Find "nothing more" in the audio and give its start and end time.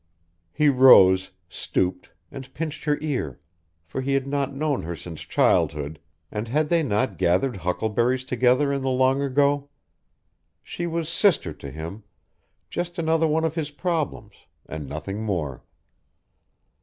14.89-15.63